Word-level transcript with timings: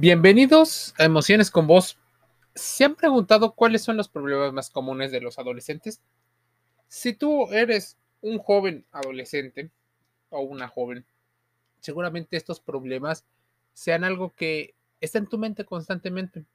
Bienvenidos 0.00 0.94
a 0.96 1.04
Emociones 1.04 1.50
con 1.50 1.66
Vos. 1.66 1.98
¿Se 2.54 2.84
han 2.84 2.94
preguntado 2.94 3.54
cuáles 3.54 3.82
son 3.82 3.98
los 3.98 4.08
problemas 4.08 4.50
más 4.50 4.70
comunes 4.70 5.12
de 5.12 5.20
los 5.20 5.38
adolescentes? 5.38 6.00
Si 6.88 7.12
tú 7.12 7.52
eres 7.52 7.98
un 8.22 8.38
joven 8.38 8.86
adolescente 8.92 9.70
o 10.30 10.40
una 10.40 10.68
joven, 10.68 11.04
seguramente 11.80 12.38
estos 12.38 12.60
problemas 12.60 13.26
sean 13.74 14.02
algo 14.02 14.32
que 14.34 14.74
está 15.02 15.18
en 15.18 15.26
tu 15.26 15.36
mente 15.36 15.66
constantemente. 15.66 16.46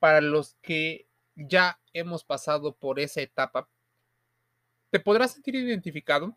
Para 0.00 0.20
los 0.20 0.56
que 0.60 1.06
ya 1.36 1.78
hemos 1.92 2.24
pasado 2.24 2.74
por 2.74 2.98
esa 2.98 3.20
etapa, 3.20 3.68
te 4.90 4.98
podrás 4.98 5.30
sentir 5.34 5.54
identificado. 5.54 6.36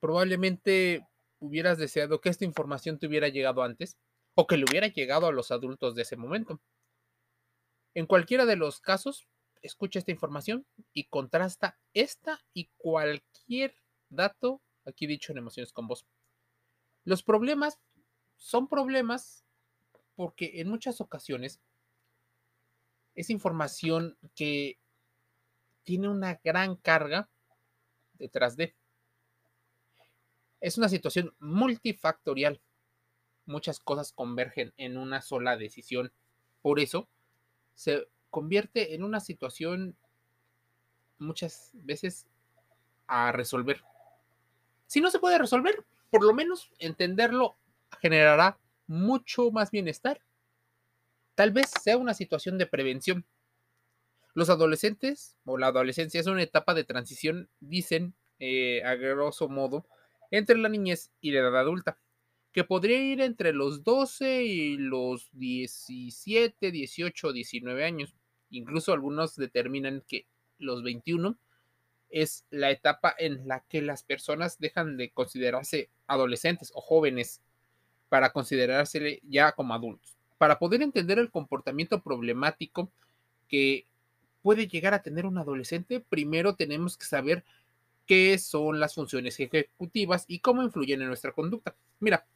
Probablemente 0.00 1.06
hubieras 1.38 1.76
deseado 1.76 2.18
que 2.22 2.30
esta 2.30 2.46
información 2.46 2.98
te 2.98 3.06
hubiera 3.06 3.28
llegado 3.28 3.62
antes 3.62 3.98
o 4.40 4.46
que 4.46 4.56
le 4.56 4.66
hubiera 4.70 4.86
llegado 4.86 5.26
a 5.26 5.32
los 5.32 5.50
adultos 5.50 5.96
de 5.96 6.02
ese 6.02 6.16
momento. 6.16 6.60
En 7.92 8.06
cualquiera 8.06 8.46
de 8.46 8.54
los 8.54 8.78
casos, 8.78 9.26
escucha 9.62 9.98
esta 9.98 10.12
información 10.12 10.64
y 10.92 11.08
contrasta 11.08 11.76
esta 11.92 12.38
y 12.54 12.70
cualquier 12.76 13.74
dato 14.08 14.62
aquí 14.84 15.08
dicho 15.08 15.32
en 15.32 15.38
Emociones 15.38 15.72
con 15.72 15.88
Vos. 15.88 16.06
Los 17.02 17.24
problemas 17.24 17.80
son 18.36 18.68
problemas 18.68 19.44
porque 20.14 20.60
en 20.60 20.68
muchas 20.68 21.00
ocasiones 21.00 21.60
es 23.16 23.30
información 23.30 24.18
que 24.36 24.78
tiene 25.82 26.08
una 26.08 26.38
gran 26.44 26.76
carga 26.76 27.28
detrás 28.12 28.56
de. 28.56 28.76
Es 30.60 30.78
una 30.78 30.88
situación 30.88 31.34
multifactorial 31.40 32.62
muchas 33.48 33.80
cosas 33.80 34.12
convergen 34.12 34.72
en 34.76 34.96
una 34.96 35.22
sola 35.22 35.56
decisión. 35.56 36.12
Por 36.62 36.78
eso 36.78 37.08
se 37.74 38.06
convierte 38.30 38.94
en 38.94 39.02
una 39.02 39.20
situación 39.20 39.96
muchas 41.18 41.70
veces 41.72 42.28
a 43.06 43.32
resolver. 43.32 43.82
Si 44.86 45.00
no 45.00 45.10
se 45.10 45.18
puede 45.18 45.38
resolver, 45.38 45.84
por 46.10 46.24
lo 46.24 46.34
menos 46.34 46.70
entenderlo 46.78 47.56
generará 48.00 48.58
mucho 48.86 49.50
más 49.50 49.70
bienestar. 49.70 50.20
Tal 51.34 51.50
vez 51.50 51.70
sea 51.70 51.96
una 51.96 52.14
situación 52.14 52.58
de 52.58 52.66
prevención. 52.66 53.24
Los 54.34 54.50
adolescentes 54.50 55.36
o 55.44 55.56
la 55.56 55.68
adolescencia 55.68 56.20
es 56.20 56.26
una 56.26 56.42
etapa 56.42 56.74
de 56.74 56.84
transición, 56.84 57.48
dicen 57.60 58.14
eh, 58.38 58.82
a 58.84 58.94
grosso 58.94 59.48
modo, 59.48 59.86
entre 60.30 60.58
la 60.58 60.68
niñez 60.68 61.10
y 61.20 61.32
la 61.32 61.40
edad 61.40 61.58
adulta 61.58 61.98
que 62.58 62.64
podría 62.64 62.98
ir 62.98 63.20
entre 63.20 63.52
los 63.52 63.84
12 63.84 64.42
y 64.42 64.76
los 64.78 65.28
17, 65.34 66.72
18, 66.72 67.32
19 67.32 67.84
años. 67.84 68.16
Incluso 68.50 68.92
algunos 68.92 69.36
determinan 69.36 70.02
que 70.08 70.26
los 70.58 70.82
21 70.82 71.38
es 72.10 72.46
la 72.50 72.72
etapa 72.72 73.14
en 73.16 73.46
la 73.46 73.60
que 73.60 73.80
las 73.80 74.02
personas 74.02 74.58
dejan 74.58 74.96
de 74.96 75.10
considerarse 75.10 75.88
adolescentes 76.08 76.72
o 76.74 76.80
jóvenes 76.80 77.42
para 78.08 78.32
considerarse 78.32 79.20
ya 79.22 79.52
como 79.52 79.72
adultos. 79.72 80.16
Para 80.36 80.58
poder 80.58 80.82
entender 80.82 81.20
el 81.20 81.30
comportamiento 81.30 82.02
problemático 82.02 82.90
que 83.46 83.86
puede 84.42 84.66
llegar 84.66 84.94
a 84.94 85.02
tener 85.04 85.26
un 85.26 85.38
adolescente, 85.38 86.00
primero 86.00 86.56
tenemos 86.56 86.98
que 86.98 87.06
saber 87.06 87.44
qué 88.08 88.38
son 88.38 88.80
las 88.80 88.94
funciones 88.94 89.38
ejecutivas 89.38 90.24
y 90.26 90.40
cómo 90.40 90.62
influyen 90.62 91.02
en 91.02 91.08
nuestra 91.08 91.32
conducta. 91.32 91.76
Mira, 92.00 92.26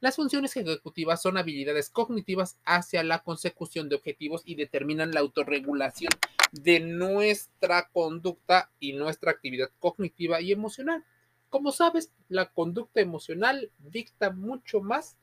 las 0.00 0.16
funciones 0.16 0.56
ejecutivas 0.56 1.22
son 1.22 1.36
habilidades 1.36 1.88
cognitivas 1.88 2.58
hacia 2.64 3.04
la 3.04 3.22
consecución 3.22 3.88
de 3.88 3.94
objetivos 3.94 4.42
y 4.44 4.56
determinan 4.56 5.12
la 5.12 5.20
autorregulación 5.20 6.10
de 6.50 6.80
nuestra 6.80 7.88
conducta 7.92 8.72
y 8.80 8.92
nuestra 8.94 9.30
actividad 9.30 9.70
cognitiva 9.78 10.40
y 10.40 10.50
emocional. 10.50 11.04
Como 11.48 11.70
sabes, 11.70 12.12
la 12.28 12.50
conducta 12.50 13.00
emocional 13.00 13.70
dicta 13.78 14.30
mucho 14.30 14.80
más 14.80 15.16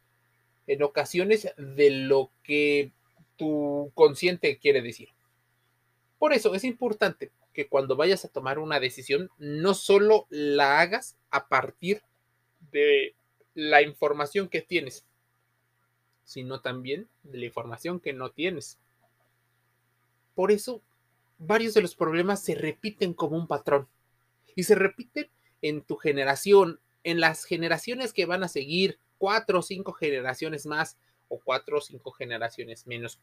en 0.67 0.83
ocasiones 0.83 1.53
de 1.57 1.89
lo 1.89 2.31
que 2.43 2.93
tu 3.35 3.91
consciente 3.93 4.57
quiere 4.57 4.81
decir. 4.81 5.09
Por 6.17 6.33
eso 6.33 6.55
es 6.55 6.63
importante 6.63 7.31
que 7.57 7.67
cuando 7.67 7.95
vayas 7.95 8.23
a 8.23 8.27
tomar 8.27 8.59
una 8.59 8.79
decisión, 8.79 9.31
no 9.39 9.73
solo 9.73 10.27
la 10.29 10.79
hagas 10.79 11.17
a 11.31 11.47
partir 11.47 12.03
de 12.71 13.15
la 13.55 13.81
información 13.81 14.47
que 14.47 14.61
tienes, 14.61 15.07
sino 16.23 16.61
también 16.61 17.09
de 17.23 17.39
la 17.39 17.45
información 17.45 17.99
que 17.99 18.13
no 18.13 18.29
tienes. 18.29 18.77
Por 20.35 20.51
eso, 20.51 20.83
varios 21.39 21.73
de 21.73 21.81
los 21.81 21.95
problemas 21.95 22.43
se 22.43 22.53
repiten 22.53 23.15
como 23.15 23.37
un 23.37 23.47
patrón 23.47 23.87
y 24.55 24.61
se 24.61 24.75
repiten 24.75 25.27
en 25.63 25.81
tu 25.81 25.95
generación, 25.95 26.79
en 27.03 27.19
las 27.19 27.43
generaciones 27.43 28.13
que 28.13 28.27
van 28.27 28.43
a 28.43 28.49
seguir, 28.49 28.99
cuatro 29.17 29.61
o 29.61 29.63
cinco 29.63 29.93
generaciones 29.93 30.67
más 30.67 30.95
o 31.27 31.39
cuatro 31.39 31.79
o 31.79 31.81
cinco 31.81 32.11
generaciones 32.11 32.85
menos. 32.85 33.19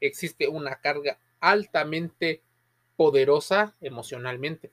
Existe 0.00 0.48
una 0.48 0.80
carga 0.80 1.18
altamente 1.40 2.40
poderosa 3.00 3.74
emocionalmente. 3.80 4.72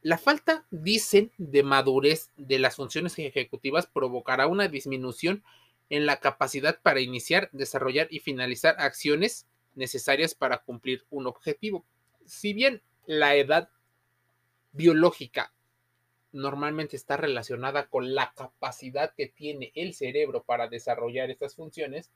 La 0.00 0.18
falta, 0.18 0.66
dicen, 0.72 1.30
de 1.38 1.62
madurez 1.62 2.32
de 2.36 2.58
las 2.58 2.74
funciones 2.74 3.16
ejecutivas 3.16 3.86
provocará 3.86 4.48
una 4.48 4.66
disminución 4.66 5.44
en 5.88 6.04
la 6.04 6.18
capacidad 6.18 6.80
para 6.82 6.98
iniciar, 6.98 7.48
desarrollar 7.52 8.08
y 8.10 8.18
finalizar 8.18 8.74
acciones 8.80 9.46
necesarias 9.76 10.34
para 10.34 10.58
cumplir 10.64 11.04
un 11.10 11.28
objetivo. 11.28 11.86
Si 12.26 12.52
bien 12.52 12.82
la 13.06 13.36
edad 13.36 13.68
biológica 14.72 15.54
normalmente 16.32 16.96
está 16.96 17.16
relacionada 17.16 17.86
con 17.86 18.16
la 18.16 18.32
capacidad 18.34 19.14
que 19.14 19.28
tiene 19.28 19.70
el 19.76 19.94
cerebro 19.94 20.42
para 20.42 20.66
desarrollar 20.66 21.30
estas 21.30 21.54
funciones, 21.54 22.10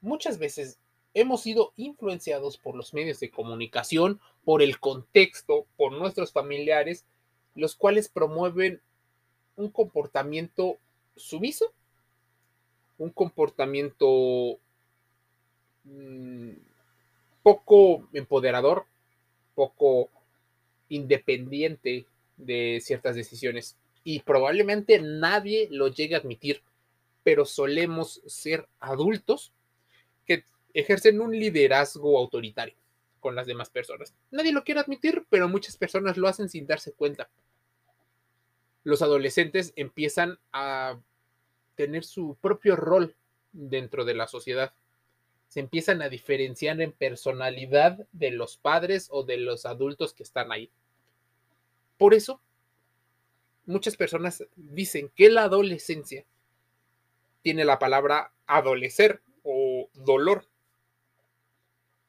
muchas 0.00 0.38
veces 0.38 0.78
hemos 1.14 1.42
sido 1.42 1.72
influenciados 1.76 2.56
por 2.56 2.74
los 2.74 2.94
medios 2.94 3.20
de 3.20 3.30
comunicación, 3.30 4.20
por 4.44 4.62
el 4.62 4.78
contexto, 4.78 5.66
por 5.76 5.92
nuestros 5.92 6.32
familiares, 6.32 7.04
los 7.54 7.74
cuales 7.76 8.08
promueven 8.08 8.80
un 9.56 9.70
comportamiento 9.70 10.78
sumiso, 11.16 11.72
un 12.98 13.10
comportamiento 13.10 14.58
mm, 15.84 16.52
poco 17.42 18.08
empoderador, 18.12 18.86
poco 19.54 20.08
independiente 20.88 22.06
de 22.36 22.80
ciertas 22.82 23.16
decisiones. 23.16 23.76
Y 24.04 24.20
probablemente 24.20 25.00
nadie 25.00 25.68
lo 25.70 25.88
llegue 25.88 26.14
a 26.14 26.18
admitir, 26.18 26.62
pero 27.22 27.44
solemos 27.44 28.22
ser 28.26 28.66
adultos 28.80 29.52
ejercen 30.74 31.20
un 31.20 31.32
liderazgo 31.32 32.18
autoritario 32.18 32.76
con 33.20 33.34
las 33.34 33.46
demás 33.46 33.70
personas. 33.70 34.14
Nadie 34.30 34.52
lo 34.52 34.64
quiere 34.64 34.80
admitir, 34.80 35.24
pero 35.30 35.48
muchas 35.48 35.76
personas 35.76 36.16
lo 36.16 36.28
hacen 36.28 36.48
sin 36.48 36.66
darse 36.66 36.92
cuenta. 36.92 37.30
Los 38.84 39.00
adolescentes 39.00 39.72
empiezan 39.76 40.38
a 40.52 40.98
tener 41.76 42.04
su 42.04 42.36
propio 42.40 42.76
rol 42.76 43.14
dentro 43.52 44.04
de 44.04 44.14
la 44.14 44.26
sociedad. 44.26 44.74
Se 45.48 45.60
empiezan 45.60 46.02
a 46.02 46.08
diferenciar 46.08 46.80
en 46.80 46.92
personalidad 46.92 48.06
de 48.12 48.32
los 48.32 48.56
padres 48.56 49.08
o 49.10 49.22
de 49.22 49.36
los 49.36 49.66
adultos 49.66 50.14
que 50.14 50.24
están 50.24 50.50
ahí. 50.50 50.70
Por 51.98 52.14
eso, 52.14 52.40
muchas 53.66 53.96
personas 53.96 54.44
dicen 54.56 55.12
que 55.14 55.30
la 55.30 55.44
adolescencia 55.44 56.24
tiene 57.42 57.64
la 57.64 57.78
palabra 57.78 58.32
adolecer 58.46 59.22
o 59.44 59.88
dolor 59.94 60.46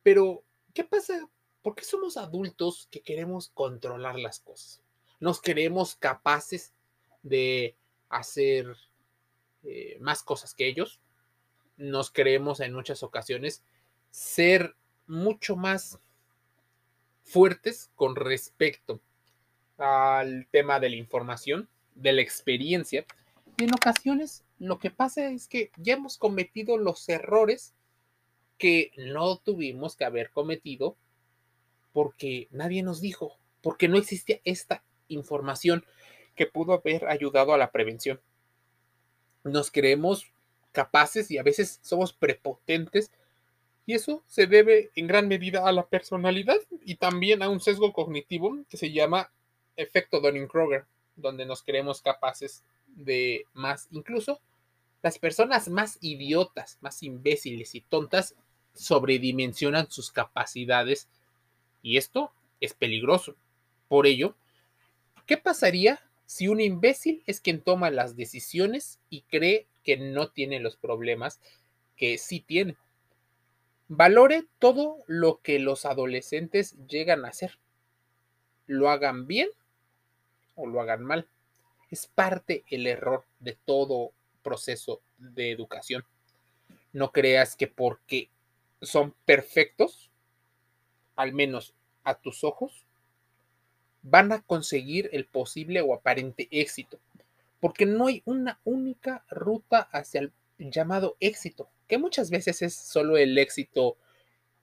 pero, 0.03 0.43
¿qué 0.73 0.83
pasa? 0.83 1.27
¿Por 1.61 1.75
qué 1.75 1.85
somos 1.85 2.17
adultos 2.17 2.87
que 2.91 3.01
queremos 3.01 3.49
controlar 3.53 4.19
las 4.19 4.39
cosas? 4.39 4.81
Nos 5.19 5.41
creemos 5.41 5.95
capaces 5.95 6.73
de 7.23 7.75
hacer 8.09 8.75
eh, 9.63 9.97
más 10.01 10.21
cosas 10.23 10.53
que 10.53 10.67
ellos. 10.67 10.99
Nos 11.77 12.11
creemos 12.11 12.59
en 12.59 12.73
muchas 12.73 13.01
ocasiones 13.01 13.63
ser 14.11 14.75
mucho 15.07 15.55
más 15.55 15.97
fuertes 17.23 17.89
con 17.95 18.15
respecto 18.15 18.99
al 19.77 20.47
tema 20.51 20.79
de 20.79 20.89
la 20.89 20.97
información, 20.97 21.69
de 21.95 22.13
la 22.13 22.21
experiencia. 22.21 23.05
Y 23.57 23.63
en 23.63 23.73
ocasiones 23.73 24.43
lo 24.59 24.79
que 24.79 24.91
pasa 24.91 25.29
es 25.29 25.47
que 25.47 25.71
ya 25.77 25.93
hemos 25.93 26.17
cometido 26.17 26.77
los 26.77 27.07
errores 27.09 27.73
que 28.63 28.93
no 28.95 29.39
tuvimos 29.39 29.97
que 29.97 30.05
haber 30.05 30.31
cometido 30.31 30.95
porque 31.91 32.47
nadie 32.49 32.81
nos 32.81 33.01
dijo, 33.01 33.37
porque 33.61 33.89
no 33.89 33.97
existía 33.97 34.39
esta 34.45 34.85
información 35.09 35.83
que 36.33 36.45
pudo 36.45 36.71
haber 36.71 37.09
ayudado 37.09 37.53
a 37.53 37.57
la 37.57 37.73
prevención. 37.73 38.21
Nos 39.43 39.69
creemos 39.69 40.31
capaces 40.71 41.29
y 41.29 41.37
a 41.37 41.43
veces 41.43 41.81
somos 41.81 42.13
prepotentes. 42.13 43.11
Y 43.85 43.95
eso 43.95 44.23
se 44.27 44.47
debe 44.47 44.91
en 44.95 45.07
gran 45.07 45.27
medida 45.27 45.67
a 45.67 45.73
la 45.73 45.85
personalidad 45.85 46.55
y 46.85 46.95
también 46.95 47.43
a 47.43 47.49
un 47.49 47.59
sesgo 47.59 47.91
cognitivo 47.91 48.59
que 48.69 48.77
se 48.77 48.93
llama 48.93 49.29
efecto 49.75 50.21
Dunning-Kruger, 50.21 50.85
donde 51.17 51.45
nos 51.45 51.63
creemos 51.63 52.01
capaces 52.01 52.63
de 52.87 53.45
más. 53.51 53.89
Incluso 53.91 54.39
las 55.01 55.19
personas 55.19 55.67
más 55.67 55.97
idiotas, 55.99 56.77
más 56.79 57.03
imbéciles 57.03 57.75
y 57.75 57.81
tontas 57.81 58.35
sobredimensionan 58.73 59.89
sus 59.91 60.11
capacidades 60.11 61.07
y 61.81 61.97
esto 61.97 62.31
es 62.59 62.73
peligroso. 62.73 63.35
Por 63.87 64.07
ello, 64.07 64.35
¿qué 65.25 65.37
pasaría 65.37 66.01
si 66.25 66.47
un 66.47 66.61
imbécil 66.61 67.23
es 67.27 67.41
quien 67.41 67.61
toma 67.61 67.91
las 67.91 68.15
decisiones 68.15 68.99
y 69.09 69.21
cree 69.21 69.67
que 69.83 69.97
no 69.97 70.29
tiene 70.29 70.59
los 70.59 70.77
problemas 70.77 71.39
que 71.95 72.17
sí 72.17 72.39
tiene? 72.39 72.77
Valore 73.89 74.45
todo 74.59 75.03
lo 75.07 75.41
que 75.41 75.59
los 75.59 75.85
adolescentes 75.85 76.75
llegan 76.87 77.25
a 77.25 77.29
hacer. 77.29 77.59
Lo 78.65 78.89
hagan 78.89 79.27
bien 79.27 79.49
o 80.55 80.65
lo 80.65 80.81
hagan 80.81 81.03
mal. 81.03 81.27
Es 81.91 82.07
parte 82.07 82.63
el 82.69 82.87
error 82.87 83.25
de 83.39 83.57
todo 83.65 84.13
proceso 84.41 85.01
de 85.17 85.51
educación. 85.51 86.05
No 86.91 87.11
creas 87.11 87.55
que 87.55 87.67
porque 87.67 88.29
son 88.83 89.15
perfectos, 89.25 90.11
al 91.15 91.33
menos 91.33 91.73
a 92.03 92.15
tus 92.15 92.43
ojos, 92.43 92.85
van 94.01 94.31
a 94.31 94.41
conseguir 94.41 95.09
el 95.13 95.25
posible 95.25 95.81
o 95.81 95.93
aparente 95.93 96.47
éxito, 96.51 96.99
porque 97.59 97.85
no 97.85 98.07
hay 98.07 98.21
una 98.25 98.59
única 98.65 99.23
ruta 99.29 99.79
hacia 99.91 100.21
el 100.21 100.33
llamado 100.57 101.15
éxito, 101.19 101.69
que 101.87 101.97
muchas 101.97 102.29
veces 102.29 102.61
es 102.61 102.75
solo 102.75 103.17
el 103.17 103.37
éxito 103.37 103.97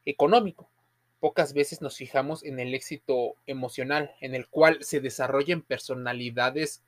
económico. 0.05 0.69
Pocas 1.19 1.53
veces 1.53 1.83
nos 1.83 1.97
fijamos 1.97 2.45
en 2.45 2.61
el 2.61 2.75
éxito 2.75 3.35
emocional, 3.47 4.15
en 4.21 4.35
el 4.35 4.49
cual 4.49 4.83
se 4.83 5.01
desarrollen 5.01 5.63
personalidades 5.63 6.83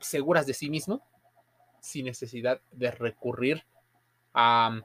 seguras 0.00 0.46
de 0.46 0.54
sí 0.54 0.70
mismo, 0.70 1.02
sin 1.80 2.06
necesidad 2.06 2.60
de 2.72 2.90
recurrir 2.90 3.64
a 4.32 4.80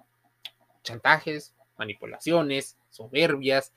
chantajes, 0.90 1.54
manipulaciones, 1.78 2.78
soberbias 2.90 3.72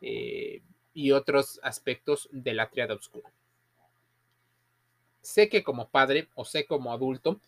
eh, 0.00 0.62
y 0.92 1.10
otros 1.10 1.58
aspectos 1.64 2.28
de 2.30 2.54
la 2.54 2.70
triada 2.70 2.94
oscura. 2.94 3.32
Sé 5.20 5.48
que 5.48 5.64
como 5.64 5.88
padre 5.88 6.28
o 6.34 6.44
sé 6.44 6.64
como 6.64 6.92
adulto 6.92 7.40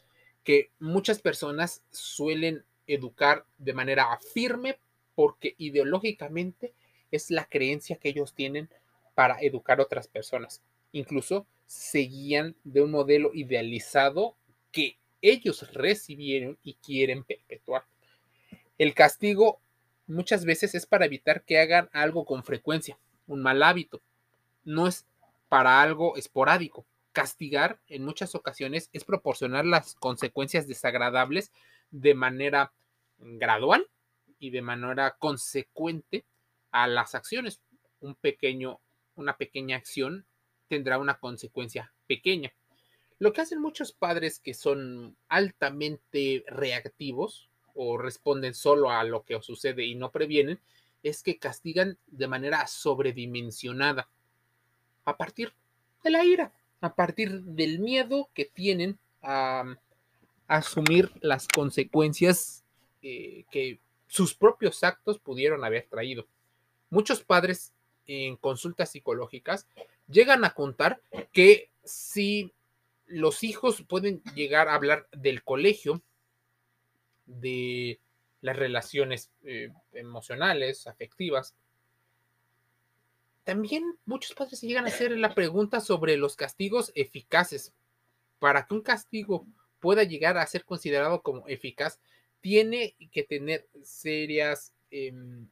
que 0.42 0.70
muchas 0.80 1.20
personas 1.20 1.84
suelen 1.90 2.64
educar 2.88 3.46
de 3.58 3.74
manera 3.74 4.18
firme 4.34 4.78
porque 5.14 5.54
ideológicamente 5.58 6.74
es 7.12 7.30
la 7.30 7.44
creencia 7.44 7.96
que 7.96 8.08
ellos 8.08 8.34
tienen 8.34 8.68
para 9.14 9.40
educar 9.40 9.78
a 9.78 9.84
otras 9.84 10.08
personas. 10.08 10.62
Incluso 10.90 11.46
seguían 11.66 12.56
de 12.64 12.82
un 12.82 12.90
modelo 12.90 13.30
idealizado 13.34 14.36
que 14.72 14.98
ellos 15.22 15.72
recibieron 15.72 16.58
y 16.62 16.74
quieren 16.74 17.22
perpetuar. 17.24 17.84
El 18.78 18.94
castigo 18.94 19.60
muchas 20.06 20.44
veces 20.44 20.74
es 20.74 20.86
para 20.86 21.06
evitar 21.06 21.42
que 21.44 21.58
hagan 21.58 21.88
algo 21.92 22.24
con 22.24 22.44
frecuencia, 22.44 22.98
un 23.26 23.42
mal 23.42 23.62
hábito. 23.62 24.02
No 24.64 24.86
es 24.86 25.06
para 25.48 25.80
algo 25.80 26.16
esporádico. 26.16 26.84
Castigar 27.12 27.80
en 27.88 28.04
muchas 28.04 28.34
ocasiones 28.34 28.90
es 28.92 29.04
proporcionar 29.04 29.64
las 29.64 29.94
consecuencias 29.94 30.68
desagradables 30.68 31.52
de 31.90 32.14
manera 32.14 32.72
gradual 33.18 33.88
y 34.38 34.50
de 34.50 34.60
manera 34.60 35.16
consecuente 35.18 36.26
a 36.70 36.86
las 36.86 37.14
acciones. 37.14 37.62
Un 38.00 38.14
pequeño, 38.14 38.80
una 39.14 39.38
pequeña 39.38 39.76
acción 39.76 40.26
tendrá 40.68 40.98
una 40.98 41.18
consecuencia 41.18 41.94
pequeña. 42.06 42.52
Lo 43.18 43.32
que 43.32 43.40
hacen 43.40 43.62
muchos 43.62 43.92
padres 43.92 44.38
que 44.38 44.52
son 44.52 45.16
altamente 45.28 46.44
reactivos 46.48 47.48
o 47.76 47.98
responden 47.98 48.54
solo 48.54 48.90
a 48.90 49.04
lo 49.04 49.24
que 49.24 49.40
sucede 49.42 49.84
y 49.84 49.94
no 49.94 50.10
previenen, 50.10 50.58
es 51.02 51.22
que 51.22 51.38
castigan 51.38 51.98
de 52.06 52.26
manera 52.26 52.66
sobredimensionada 52.66 54.08
a 55.04 55.16
partir 55.16 55.52
de 56.02 56.10
la 56.10 56.24
ira, 56.24 56.52
a 56.80 56.94
partir 56.94 57.42
del 57.42 57.78
miedo 57.78 58.28
que 58.34 58.44
tienen 58.44 58.98
a, 59.22 59.76
asumir 60.48 61.10
las 61.20 61.48
consecuencias 61.48 62.64
eh, 63.02 63.44
que 63.50 63.80
sus 64.06 64.34
propios 64.34 64.84
actos 64.84 65.18
pudieron 65.18 65.64
haber 65.64 65.86
traído. 65.88 66.26
Muchos 66.88 67.22
padres 67.22 67.72
en 68.06 68.36
consultas 68.36 68.90
psicológicas 68.90 69.66
llegan 70.08 70.44
a 70.44 70.54
contar 70.54 71.00
que 71.32 71.70
si 71.84 72.52
los 73.06 73.42
hijos 73.42 73.82
pueden 73.82 74.22
llegar 74.34 74.68
a 74.68 74.74
hablar 74.74 75.08
del 75.12 75.42
colegio, 75.42 76.00
de 77.26 78.00
las 78.40 78.56
relaciones 78.56 79.30
eh, 79.44 79.70
emocionales, 79.92 80.86
afectivas. 80.86 81.54
También 83.44 83.84
muchos 84.04 84.34
padres 84.34 84.60
llegan 84.60 84.86
a 84.86 84.88
hacer 84.88 85.12
la 85.12 85.34
pregunta 85.34 85.80
sobre 85.80 86.16
los 86.16 86.36
castigos 86.36 86.92
eficaces. 86.94 87.72
Para 88.38 88.66
que 88.66 88.74
un 88.74 88.82
castigo 88.82 89.46
pueda 89.80 90.02
llegar 90.04 90.36
a 90.36 90.46
ser 90.46 90.64
considerado 90.64 91.22
como 91.22 91.46
eficaz, 91.48 92.00
tiene 92.40 92.96
que 93.12 93.22
tener 93.22 93.68
serias 93.82 94.72
em, 94.90 95.48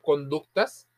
conductas 0.00 0.88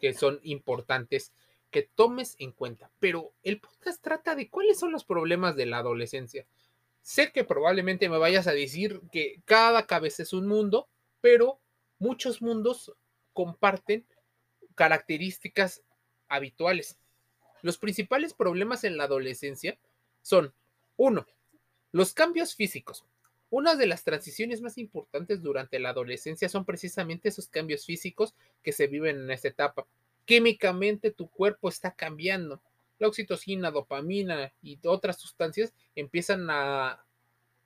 que 0.00 0.14
son 0.14 0.40
importantes 0.42 1.32
que 1.70 1.82
tomes 1.82 2.36
en 2.38 2.52
cuenta. 2.52 2.90
Pero 2.98 3.32
el 3.42 3.60
podcast 3.60 4.02
trata 4.02 4.34
de 4.34 4.48
cuáles 4.48 4.78
son 4.78 4.92
los 4.92 5.04
problemas 5.04 5.56
de 5.56 5.66
la 5.66 5.78
adolescencia. 5.78 6.46
Sé 7.02 7.32
que 7.32 7.44
probablemente 7.44 8.08
me 8.08 8.18
vayas 8.18 8.46
a 8.46 8.52
decir 8.52 9.00
que 9.10 9.40
cada 9.44 9.86
cabeza 9.86 10.22
es 10.22 10.32
un 10.32 10.46
mundo, 10.46 10.88
pero 11.20 11.60
muchos 11.98 12.42
mundos 12.42 12.92
comparten 13.32 14.06
características 14.74 15.82
habituales. 16.28 16.98
Los 17.62 17.78
principales 17.78 18.34
problemas 18.34 18.84
en 18.84 18.96
la 18.96 19.04
adolescencia 19.04 19.78
son, 20.22 20.54
uno, 20.96 21.26
los 21.92 22.14
cambios 22.14 22.54
físicos. 22.54 23.04
Una 23.50 23.74
de 23.74 23.86
las 23.86 24.04
transiciones 24.04 24.60
más 24.60 24.78
importantes 24.78 25.42
durante 25.42 25.80
la 25.80 25.90
adolescencia 25.90 26.48
son 26.48 26.64
precisamente 26.64 27.28
esos 27.28 27.48
cambios 27.48 27.84
físicos 27.84 28.34
que 28.62 28.72
se 28.72 28.86
viven 28.86 29.18
en 29.18 29.30
esta 29.30 29.48
etapa. 29.48 29.86
Químicamente 30.24 31.10
tu 31.10 31.28
cuerpo 31.28 31.68
está 31.68 31.90
cambiando 31.90 32.62
la 33.00 33.08
oxitocina, 33.08 33.70
dopamina 33.70 34.52
y 34.62 34.78
otras 34.86 35.18
sustancias 35.18 35.74
empiezan 35.96 36.48
a 36.50 37.04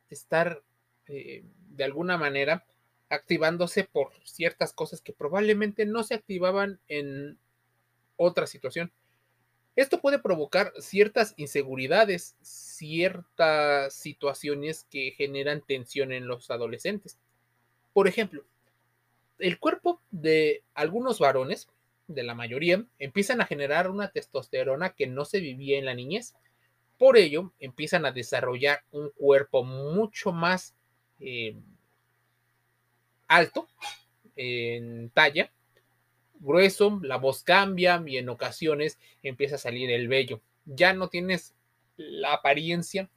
estar 0.08 0.62
eh, 1.06 1.44
de 1.70 1.84
alguna 1.84 2.16
manera 2.16 2.64
activándose 3.10 3.84
por 3.84 4.12
ciertas 4.24 4.72
cosas 4.72 5.02
que 5.02 5.12
probablemente 5.12 5.84
no 5.84 6.04
se 6.04 6.14
activaban 6.14 6.80
en 6.88 7.38
otra 8.16 8.46
situación. 8.46 8.92
Esto 9.76 10.00
puede 10.00 10.20
provocar 10.20 10.72
ciertas 10.78 11.34
inseguridades, 11.36 12.36
ciertas 12.40 13.92
situaciones 13.92 14.86
que 14.88 15.10
generan 15.16 15.62
tensión 15.66 16.12
en 16.12 16.28
los 16.28 16.50
adolescentes. 16.52 17.18
Por 17.92 18.06
ejemplo, 18.06 18.44
el 19.40 19.58
cuerpo 19.58 20.00
de 20.12 20.62
algunos 20.74 21.18
varones 21.18 21.68
de 22.06 22.22
la 22.22 22.34
mayoría, 22.34 22.84
empiezan 22.98 23.40
a 23.40 23.46
generar 23.46 23.90
una 23.90 24.08
testosterona 24.10 24.90
que 24.90 25.06
no 25.06 25.24
se 25.24 25.40
vivía 25.40 25.78
en 25.78 25.86
la 25.86 25.94
niñez. 25.94 26.34
Por 26.98 27.16
ello, 27.16 27.52
empiezan 27.58 28.06
a 28.06 28.12
desarrollar 28.12 28.82
un 28.92 29.10
cuerpo 29.10 29.64
mucho 29.64 30.32
más 30.32 30.74
eh, 31.20 31.56
alto 33.26 33.68
en 34.36 35.10
talla, 35.10 35.50
grueso, 36.40 37.00
la 37.02 37.16
voz 37.16 37.42
cambia 37.42 38.02
y 38.06 38.18
en 38.18 38.28
ocasiones 38.28 38.98
empieza 39.22 39.56
a 39.56 39.58
salir 39.58 39.90
el 39.90 40.08
vello. 40.08 40.40
Ya 40.66 40.92
no 40.92 41.08
tienes 41.08 41.54
la 41.96 42.34
apariencia 42.34 43.08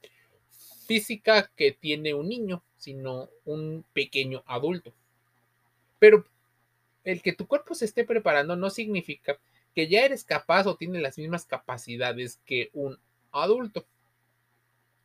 física 0.86 1.50
que 1.54 1.72
tiene 1.72 2.14
un 2.14 2.28
niño, 2.28 2.62
sino 2.76 3.28
un 3.44 3.84
pequeño 3.92 4.42
adulto. 4.46 4.92
Pero 5.98 6.24
el 7.08 7.22
que 7.22 7.32
tu 7.32 7.46
cuerpo 7.46 7.74
se 7.74 7.86
esté 7.86 8.04
preparando 8.04 8.54
no 8.54 8.68
significa 8.68 9.38
que 9.74 9.88
ya 9.88 10.04
eres 10.04 10.24
capaz 10.24 10.66
o 10.66 10.76
tienes 10.76 11.00
las 11.00 11.16
mismas 11.16 11.46
capacidades 11.46 12.38
que 12.44 12.68
un 12.74 12.98
adulto. 13.32 13.86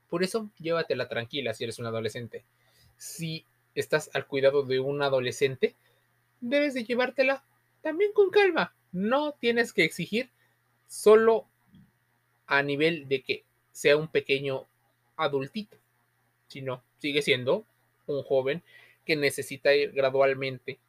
Por 0.09 0.21
eso, 0.21 0.49
llévatela 0.59 1.07
tranquila 1.07 1.53
si 1.53 1.63
eres 1.63 1.79
un 1.79 1.85
adolescente. 1.85 2.43
Si 2.97 3.45
estás 3.73 4.09
al 4.13 4.27
cuidado 4.27 4.63
de 4.63 4.81
un 4.81 5.01
adolescente, 5.01 5.75
debes 6.41 6.73
de 6.73 6.83
llevártela 6.83 7.45
también 7.81 8.11
con 8.11 8.31
calma. 8.31 8.75
No 8.91 9.31
tienes 9.39 9.71
que 9.71 9.85
exigir 9.85 10.29
solo 10.87 11.47
a 12.47 12.61
nivel 12.63 13.07
de 13.07 13.21
que 13.21 13.43
sea 13.71 13.95
un 13.95 14.09
pequeño 14.09 14.67
adultito, 15.15 15.77
sino 16.47 16.83
sigue 16.99 17.21
siendo 17.21 17.65
un 18.07 18.23
joven 18.23 18.61
que 19.05 19.15
necesita 19.15 19.73
ir 19.73 19.93
gradualmente 19.93 20.79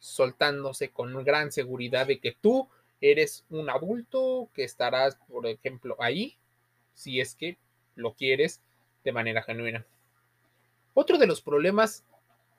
soltándose 0.00 0.90
con 0.90 1.22
gran 1.24 1.52
seguridad 1.52 2.06
de 2.06 2.18
que 2.18 2.36
tú 2.40 2.68
eres 3.00 3.44
un 3.50 3.70
adulto 3.70 4.50
que 4.54 4.64
estarás, 4.64 5.16
por 5.28 5.46
ejemplo, 5.46 5.96
ahí, 6.00 6.36
si 6.94 7.20
es 7.20 7.34
que 7.34 7.56
lo 7.94 8.14
quieres 8.14 8.60
de 9.04 9.12
manera 9.12 9.42
genuina. 9.42 9.86
Otro 10.94 11.18
de 11.18 11.26
los 11.26 11.40
problemas 11.40 12.04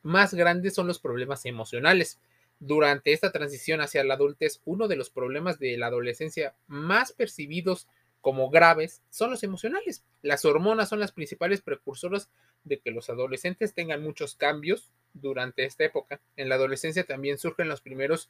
más 0.04 0.34
grandes 0.34 0.74
son 0.74 0.88
los 0.88 1.00
problemas 1.00 1.46
emocionales. 1.46 2.20
Durante 2.60 3.12
esta 3.14 3.32
transición 3.32 3.82
hacia 3.82 4.04
la 4.04 4.16
adultez, 4.16 4.62
uno 4.66 4.88
de 4.88 4.96
los 4.96 5.10
problemas 5.10 5.60
de 5.60 5.78
la 5.78 5.88
adolescencia 5.88 6.56
más 6.68 7.12
percibidos 7.12 7.88
como 8.22 8.50
graves 8.50 9.02
son 9.10 9.32
los 9.32 9.44
emocionales. 9.44 10.04
Las 10.22 10.46
hormonas 10.46 10.90
son 10.90 11.00
las 11.00 11.12
principales 11.12 11.62
precursoras 11.62 12.30
de 12.64 12.80
que 12.80 12.92
los 12.92 13.10
adolescentes 13.10 13.74
tengan 13.74 14.04
muchos 14.04 14.36
cambios 14.36 14.92
durante 15.14 15.66
esta 15.66 15.84
época. 15.84 16.22
En 16.36 16.50
la 16.50 16.56
adolescencia 16.56 17.04
también 17.04 17.38
surgen 17.38 17.68
los 17.68 17.82
primeros 17.82 18.30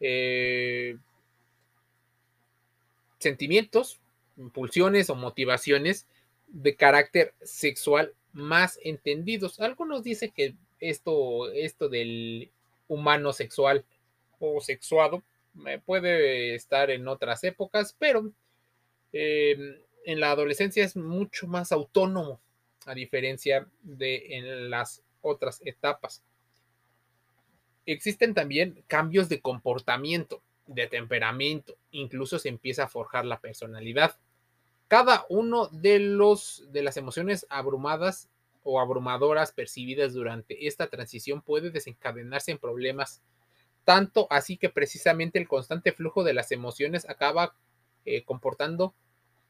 eh, 0.00 0.96
sentimientos, 3.18 4.00
impulsiones 4.36 5.10
o 5.10 5.14
motivaciones 5.14 6.06
de 6.48 6.76
carácter 6.76 7.34
sexual 7.42 8.14
más 8.32 8.78
entendidos. 8.82 9.60
Algunos 9.60 10.02
dicen 10.02 10.32
que 10.34 10.54
esto, 10.80 11.50
esto 11.50 11.88
del 11.88 12.50
humano 12.86 13.32
sexual 13.32 13.84
o 14.38 14.60
sexuado 14.60 15.22
eh, 15.66 15.80
puede 15.84 16.54
estar 16.54 16.90
en 16.90 17.08
otras 17.08 17.42
épocas, 17.44 17.94
pero 17.98 18.30
em, 19.12 19.76
en 20.04 20.20
la 20.20 20.30
adolescencia 20.30 20.84
es 20.84 20.96
mucho 20.96 21.46
más 21.46 21.72
autónomo, 21.72 22.40
a 22.86 22.94
diferencia 22.94 23.66
de 23.82 24.36
en 24.36 24.70
las 24.70 25.02
otras 25.20 25.60
etapas. 25.64 26.22
Existen 27.86 28.34
también 28.34 28.84
cambios 28.86 29.28
de 29.28 29.40
comportamiento, 29.40 30.42
de 30.66 30.86
temperamento, 30.86 31.76
incluso 31.90 32.38
se 32.38 32.48
empieza 32.48 32.84
a 32.84 32.88
forjar 32.88 33.24
la 33.24 33.40
personalidad. 33.40 34.16
Cada 34.88 35.26
uno 35.28 35.68
de 35.68 35.98
los 35.98 36.64
de 36.70 36.82
las 36.82 36.96
emociones 36.96 37.46
abrumadas 37.48 38.28
o 38.62 38.80
abrumadoras 38.80 39.52
percibidas 39.52 40.12
durante 40.12 40.66
esta 40.66 40.88
transición 40.88 41.40
puede 41.40 41.70
desencadenarse 41.70 42.50
en 42.50 42.58
problemas, 42.58 43.22
tanto 43.84 44.26
así 44.30 44.58
que 44.58 44.68
precisamente 44.68 45.38
el 45.38 45.48
constante 45.48 45.92
flujo 45.92 46.24
de 46.24 46.34
las 46.34 46.52
emociones 46.52 47.08
acaba 47.08 47.54
eh, 48.04 48.24
comportando 48.24 48.94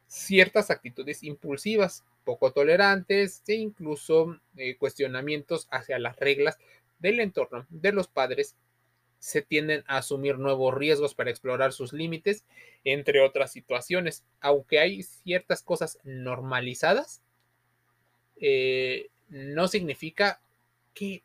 ciertas 0.07 0.71
actitudes 0.71 1.23
impulsivas, 1.23 2.05
poco 2.29 2.53
tolerantes 2.53 3.43
e 3.47 3.55
incluso 3.55 4.39
eh, 4.59 4.77
cuestionamientos 4.77 5.67
hacia 5.71 5.99
las 5.99 6.19
reglas 6.19 6.59
del 6.99 7.21
entorno 7.21 7.65
de 7.71 7.91
los 7.91 8.07
padres 8.07 8.55
se 9.19 9.41
tienden 9.41 9.83
a 9.87 9.97
asumir 9.97 10.37
nuevos 10.39 10.75
riesgos 10.75 11.15
para 11.15 11.31
explorar 11.31 11.73
sus 11.73 11.95
límites, 11.95 12.45
entre 12.85 13.23
otras 13.23 13.51
situaciones. 13.51 14.25
Aunque 14.41 14.79
hay 14.79 15.03
ciertas 15.05 15.63
cosas 15.63 15.99
normalizadas, 16.05 17.23
eh, 18.37 19.09
no 19.31 19.67
significa 19.67 20.43
que 20.93 21.23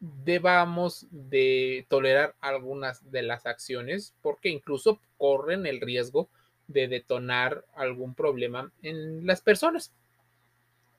debamos 0.00 1.06
de 1.12 1.86
tolerar 1.88 2.34
algunas 2.40 3.08
de 3.12 3.22
las 3.22 3.46
acciones 3.46 4.16
porque 4.20 4.48
incluso 4.48 5.00
corren 5.16 5.64
el 5.64 5.80
riesgo 5.80 6.28
de 6.68 6.88
detonar 6.88 7.64
algún 7.74 8.14
problema 8.14 8.72
en 8.82 9.26
las 9.26 9.40
personas. 9.40 9.92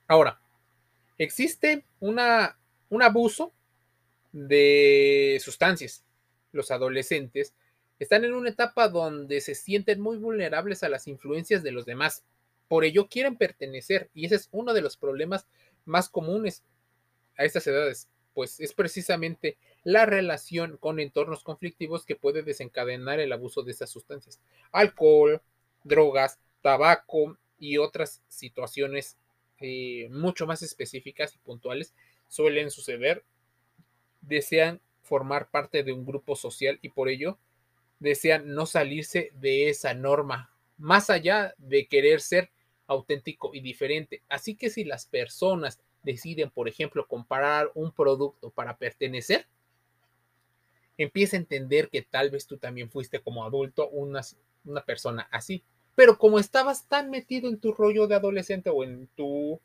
Ahora, 0.08 0.40
existe 1.18 1.86
una, 2.00 2.58
un 2.90 3.04
abuso 3.04 3.52
de 4.32 5.40
sustancias. 5.44 6.04
Los 6.52 6.72
adolescentes 6.72 7.54
están 8.00 8.24
en 8.24 8.34
una 8.34 8.50
etapa 8.50 8.88
donde 8.90 9.42
se 9.42 9.56
sienten 9.56 10.00
muy 10.00 10.18
vulnerables 10.18 10.84
a 10.84 10.90
las 10.90 11.08
influencias 11.08 11.64
de 11.64 11.72
los 11.72 11.86
demás. 11.86 12.24
Por 12.68 12.84
ello 12.84 13.08
quieren 13.10 13.38
pertenecer 13.38 14.10
y 14.14 14.26
ese 14.26 14.36
es 14.36 14.50
uno 14.52 14.74
de 14.74 14.82
los 14.82 14.98
problemas 14.98 15.48
más 15.86 16.10
comunes 16.10 16.64
a 17.38 17.46
estas 17.46 17.66
edades, 17.68 18.08
pues 18.34 18.60
es 18.60 18.74
precisamente 18.74 19.58
la 19.84 20.06
relación 20.06 20.78
con 20.78 21.00
entornos 21.00 21.44
conflictivos 21.44 22.06
que 22.06 22.16
puede 22.16 22.44
desencadenar 22.44 23.20
el 23.20 23.32
abuso 23.32 23.64
de 23.64 23.72
estas 23.72 23.90
sustancias. 23.90 24.40
Alcohol, 24.72 25.42
drogas, 25.88 26.40
tabaco 26.62 27.38
y 27.58 27.78
otras 27.78 28.22
situaciones 28.28 29.18
eh, 29.60 30.08
mucho 30.12 30.46
más 30.46 30.62
específicas 30.62 31.34
y 31.36 31.40
puntuales 31.40 31.94
suelen 32.28 32.70
suceder 32.70 33.24
desean 34.22 34.82
formar 35.02 35.50
parte 35.50 35.84
de 35.84 35.94
un 35.94 36.06
grupo 36.06 36.36
social 36.36 36.80
y 36.82 36.90
por 36.90 37.10
ello 37.10 37.40
desean 38.00 38.54
no 38.54 38.66
salirse 38.66 39.32
de 39.36 39.70
esa 39.70 39.94
norma, 39.94 40.52
más 40.78 41.10
allá 41.10 41.56
de 41.58 41.88
querer 41.88 42.22
ser 42.22 42.52
auténtico 42.86 43.52
y 43.54 43.62
diferente. 43.62 44.22
Así 44.30 44.56
que 44.56 44.70
si 44.70 44.84
las 44.84 45.06
personas 45.06 45.80
deciden, 46.04 46.50
por 46.50 46.68
ejemplo, 46.68 47.08
comparar 47.08 47.72
un 47.74 47.92
producto 47.92 48.50
para 48.52 48.78
pertenecer, 48.78 49.48
empieza 50.98 51.38
a 51.38 51.40
entender 51.40 51.90
que 51.90 52.02
tal 52.02 52.30
vez 52.30 52.48
tú 52.48 52.58
también 52.58 52.90
fuiste 52.90 53.20
como 53.20 53.46
adulto 53.46 53.90
una, 53.90 54.22
una 54.66 54.86
persona 54.86 55.28
así. 55.32 55.64
Pero 55.98 56.20
como 56.20 56.38
estabas 56.38 56.88
tan 56.88 57.10
metido 57.10 57.50
en 57.50 57.60
tu 57.60 57.74
rollo 57.74 58.06
de 58.06 58.14
adolescente 58.14 58.70
o 58.70 58.84
en 58.84 59.08
tu 59.16 59.60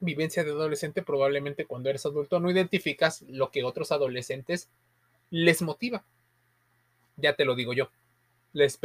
vivencia 0.00 0.42
de 0.42 0.50
adolescente, 0.50 1.00
probablemente 1.00 1.64
cuando 1.64 1.90
eres 1.90 2.04
adulto 2.06 2.40
no 2.40 2.50
identificas 2.50 3.22
lo 3.28 3.52
que 3.52 3.62
otros 3.62 3.92
adolescentes 3.92 4.68
les 5.30 5.62
motiva. 5.62 6.04
Ya 7.16 7.36
te 7.36 7.44
lo 7.44 7.54
digo 7.54 7.72
yo. 7.72 7.88
Les, 8.52 8.80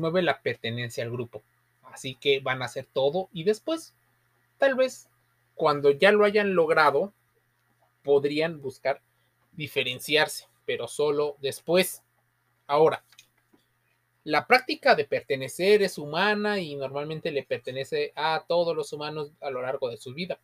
mueve 0.00 0.22
la 0.22 0.40
pertenencia 0.40 1.04
al 1.04 1.10
grupo. 1.10 1.42
Así 1.82 2.14
que 2.14 2.40
van 2.40 2.62
a 2.62 2.64
hacer 2.64 2.86
todo 2.90 3.28
y 3.34 3.44
después, 3.44 3.92
tal 4.56 4.76
vez, 4.76 5.10
cuando 5.54 5.90
ya 5.90 6.10
lo 6.10 6.24
hayan 6.24 6.54
logrado, 6.54 7.12
podrían 8.02 8.62
buscar 8.62 9.02
diferenciarse, 9.52 10.46
pero 10.64 10.88
solo 10.88 11.36
después. 11.42 12.02
Ahora, 12.66 13.04
la 14.24 14.46
práctica 14.46 14.94
de 14.94 15.04
pertenecer 15.04 15.82
es 15.82 15.98
humana 15.98 16.60
y 16.60 16.76
normalmente 16.76 17.32
le 17.32 17.42
pertenece 17.42 18.12
a 18.14 18.44
todos 18.46 18.76
los 18.76 18.92
humanos 18.92 19.32
a 19.40 19.50
lo 19.50 19.62
largo 19.62 19.90
de 19.90 19.96
su 19.96 20.14
vida. 20.14 20.38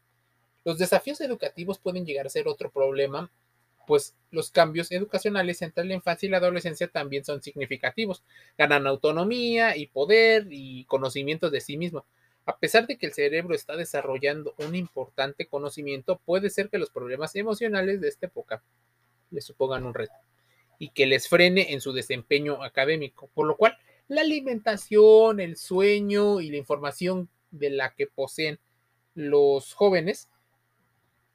Los 0.64 0.78
desafíos 0.78 1.20
educativos 1.20 1.78
pueden 1.78 2.04
llegar 2.04 2.26
a 2.26 2.30
ser 2.30 2.48
otro 2.48 2.70
problema, 2.70 3.30
pues 3.86 4.16
los 4.30 4.50
cambios 4.50 4.90
educacionales 4.90 5.62
entre 5.62 5.84
la 5.84 5.94
infancia 5.94 6.26
y 6.26 6.30
la 6.30 6.38
adolescencia 6.38 6.88
también 6.88 7.24
son 7.24 7.40
significativos. 7.40 8.24
Ganan 8.58 8.86
autonomía 8.86 9.76
y 9.76 9.86
poder 9.86 10.48
y 10.50 10.84
conocimiento 10.86 11.48
de 11.48 11.60
sí 11.60 11.76
mismo. 11.76 12.04
A 12.46 12.58
pesar 12.58 12.86
de 12.86 12.98
que 12.98 13.06
el 13.06 13.12
cerebro 13.12 13.54
está 13.54 13.76
desarrollando 13.76 14.54
un 14.58 14.74
importante 14.74 15.46
conocimiento, 15.46 16.20
puede 16.24 16.50
ser 16.50 16.68
que 16.68 16.78
los 16.78 16.90
problemas 16.90 17.36
emocionales 17.36 18.00
de 18.00 18.08
esta 18.08 18.26
época 18.26 18.62
le 19.30 19.40
supongan 19.40 19.84
un 19.84 19.94
reto 19.94 20.14
y 20.78 20.90
que 20.90 21.06
les 21.06 21.28
frene 21.28 21.72
en 21.72 21.80
su 21.80 21.92
desempeño 21.92 22.62
académico, 22.62 23.28
por 23.34 23.46
lo 23.46 23.56
cual 23.56 23.76
la 24.06 24.22
alimentación, 24.22 25.40
el 25.40 25.56
sueño 25.56 26.40
y 26.40 26.50
la 26.50 26.56
información 26.56 27.28
de 27.50 27.70
la 27.70 27.94
que 27.94 28.06
poseen 28.06 28.58
los 29.14 29.74
jóvenes 29.74 30.28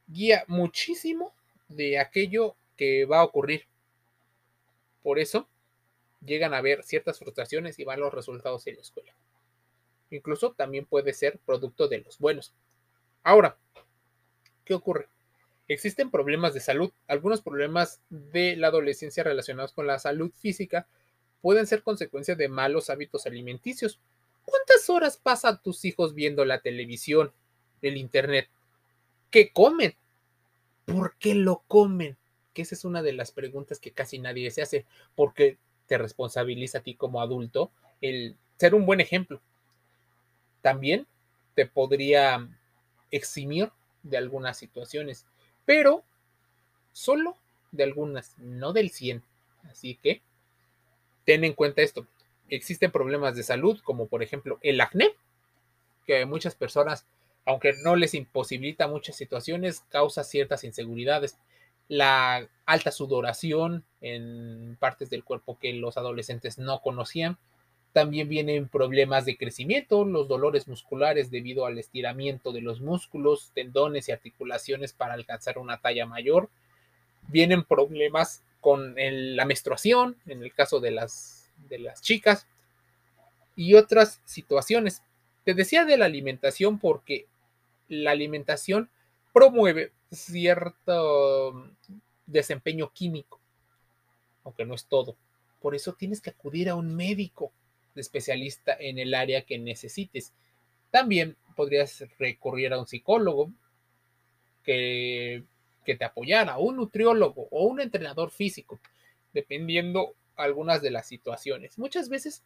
guía 0.08 0.46
muchísimo 0.48 1.34
de 1.68 2.00
aquello 2.00 2.56
que 2.78 3.06
va 3.06 3.20
a 3.20 3.24
ocurrir. 3.24 3.68
Por 5.02 5.20
eso 5.20 5.48
llegan 6.26 6.54
a 6.54 6.58
haber 6.58 6.84
ciertas 6.84 7.20
frustraciones 7.20 7.78
y 7.80 7.84
van 7.84 8.00
los 8.00 8.14
resultados 8.14 8.66
en 8.68 8.76
la 8.76 8.82
escuela. 8.82 9.14
Incluso 10.10 10.54
también 10.54 10.86
puede 10.86 11.14
ser 11.14 11.40
producto 11.40 11.88
de 11.88 12.00
los 12.00 12.20
buenos. 12.20 12.54
Ahora, 13.24 13.58
¿qué 14.64 14.74
ocurre? 14.74 15.08
Existen 15.68 16.12
problemas 16.12 16.54
de 16.54 16.60
salud. 16.60 16.92
Algunos 17.08 17.42
problemas 17.42 18.02
de 18.10 18.56
la 18.56 18.68
adolescencia 18.68 19.24
relacionados 19.24 19.74
con 19.74 19.88
la 19.88 20.00
salud 20.00 20.32
física 20.32 20.88
pueden 21.42 21.68
ser 21.68 21.84
consecuencia 21.84 22.36
de 22.36 22.50
malos 22.50 22.90
hábitos 22.90 23.26
alimenticios. 23.26 24.00
¿Cuántas 24.46 24.90
horas 24.90 25.18
pasan 25.18 25.62
tus 25.62 25.86
hijos 25.86 26.14
viendo 26.14 26.44
la 26.46 26.60
televisión, 26.60 27.32
el 27.82 27.98
internet? 27.98 28.50
¿Qué 29.32 29.52
comen? 29.52 29.96
¿Por 30.86 31.16
qué 31.18 31.34
lo 31.34 31.64
comen? 31.68 32.18
Que 32.54 32.62
esa 32.62 32.76
es 32.76 32.86
una 32.86 33.02
de 33.02 33.14
las 33.14 33.32
preguntas 33.32 33.80
que 33.80 33.92
casi 33.92 34.20
nadie 34.20 34.52
se 34.52 34.62
hace, 34.62 34.86
porque 35.16 35.58
te 35.88 35.98
responsabiliza 35.98 36.80
a 36.80 36.84
ti 36.84 36.96
como 36.96 37.22
adulto 37.22 37.72
el 38.02 38.38
ser 38.58 38.76
un 38.76 38.86
buen 38.86 39.00
ejemplo. 39.00 39.42
También 40.62 41.08
te 41.56 41.66
podría 41.66 42.48
eximir 43.12 43.72
de 44.04 44.18
algunas 44.18 44.58
situaciones 44.58 45.26
pero 45.66 46.04
solo 46.92 47.36
de 47.72 47.84
algunas, 47.84 48.36
no 48.38 48.74
del 48.74 48.90
100. 48.90 49.24
Así 49.70 49.96
que 49.96 50.22
ten 51.26 51.44
en 51.44 51.54
cuenta 51.54 51.82
esto. 51.82 52.06
Existen 52.50 52.92
problemas 52.92 53.36
de 53.36 53.44
salud, 53.44 53.80
como 53.84 54.08
por 54.08 54.22
ejemplo 54.22 54.60
el 54.62 54.80
acné, 54.82 55.16
que 56.06 56.26
muchas 56.26 56.56
personas 56.56 57.06
aunque 57.46 57.74
no 57.84 57.96
les 57.96 58.14
imposibilita 58.14 58.88
muchas 58.88 59.16
situaciones, 59.16 59.84
causa 59.90 60.24
ciertas 60.24 60.64
inseguridades. 60.64 61.38
La 61.90 62.48
alta 62.66 62.92
sudoración 62.92 63.84
en 64.02 64.78
partes 64.80 65.10
del 65.10 65.24
cuerpo 65.24 65.58
que 65.60 65.74
los 65.74 65.98
adolescentes 65.98 66.58
no 66.58 66.82
conocían. 66.82 67.38
También 67.94 68.28
vienen 68.28 68.68
problemas 68.68 69.26
de 69.26 69.38
crecimiento, 69.38 70.04
los 70.04 70.28
dolores 70.28 70.68
musculares 70.68 71.30
debido 71.30 71.68
al 71.68 71.78
estiramiento 71.78 72.52
de 72.52 72.62
los 72.62 72.82
músculos, 72.82 73.52
tendones 73.54 74.10
y 74.10 74.12
articulaciones 74.12 74.94
para 74.94 75.14
alcanzar 75.14 75.60
una 75.60 75.80
talla 75.80 76.08
mayor. 76.08 76.50
Vienen 77.28 77.64
problemas 77.64 78.44
con 78.62 78.96
la 78.98 79.46
menstruación, 79.46 80.18
en 80.26 80.42
el 80.42 80.54
caso 80.54 80.80
de 80.80 80.90
las, 80.90 81.52
de 81.70 81.78
las 81.78 82.02
chicas, 82.02 82.48
y 83.56 83.76
otras 83.76 84.22
situaciones. 84.26 85.04
Te 85.44 85.54
decía 85.54 85.86
de 85.86 85.98
la 85.98 86.06
alimentación 86.06 86.80
porque 86.80 87.28
la 87.90 88.10
alimentación 88.10 88.90
promueve 89.34 89.92
cierto 90.12 91.70
desempeño 92.26 92.92
químico, 92.92 93.40
aunque 94.44 94.66
no 94.66 94.74
es 94.74 94.86
todo. 94.86 95.16
Por 95.62 95.76
eso 95.76 95.94
tienes 95.94 96.22
que 96.22 96.32
acudir 96.32 96.70
a 96.70 96.76
un 96.76 96.96
médico 96.96 97.52
de 97.96 98.02
especialista 98.02 98.76
en 98.80 98.98
el 99.00 99.14
área 99.14 99.44
que 99.44 99.60
necesites. 99.60 100.34
También 100.92 101.38
podrías 101.56 102.04
recurrir 102.18 102.74
a 102.74 102.80
un 102.80 102.88
psicólogo 102.88 103.52
que 104.64 105.44
que 105.84 105.96
te 105.96 106.06
apoyara, 106.06 106.58
un 106.58 106.78
nutriólogo 106.78 107.48
o 107.52 107.66
un 107.66 107.80
entrenador 107.80 108.32
físico, 108.32 108.80
dependiendo 109.34 110.16
algunas 110.36 110.82
de 110.82 110.92
las 110.92 111.08
situaciones. 111.08 111.78
Muchas 111.78 112.10
veces 112.10 112.44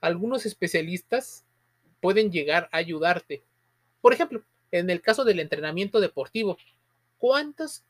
algunos 0.00 0.46
especialistas 0.46 1.44
pueden 2.00 2.30
llegar 2.30 2.68
a 2.72 2.78
ayudarte. 2.78 3.42
Por 4.00 4.12
ejemplo, 4.12 4.42
en 4.70 4.90
el 4.90 5.00
caso 5.00 5.24
del 5.24 5.40
entrenamiento 5.40 6.00
deportivo, 6.00 6.58
¿cuántos 7.18 7.84